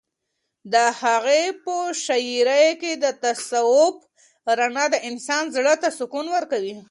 [0.73, 3.95] د هغه په شاعرۍ کې د تصوف
[4.59, 6.75] رڼا د انسان زړه ته سکون ورکوي.